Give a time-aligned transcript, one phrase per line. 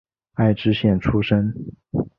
[0.33, 1.53] 爱知县出身。